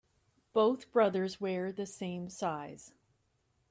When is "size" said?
2.31-2.93